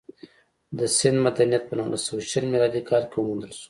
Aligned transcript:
د 0.77 0.79
سند 0.97 1.17
مدنیت 1.25 1.63
په 1.67 1.73
نولس 1.79 2.01
سوه 2.07 2.21
شل 2.31 2.45
میلادي 2.53 2.81
کال 2.89 3.03
کې 3.09 3.15
وموندل 3.19 3.51
شو 3.55 3.59